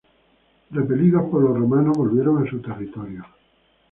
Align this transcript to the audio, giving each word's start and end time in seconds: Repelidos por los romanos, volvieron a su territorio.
Repelidos 0.71 1.29
por 1.29 1.43
los 1.43 1.55
romanos, 1.55 1.95
volvieron 1.95 2.41
a 2.43 2.49
su 2.49 2.57
territorio. 2.59 3.23